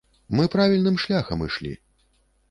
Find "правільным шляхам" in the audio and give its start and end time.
0.53-1.43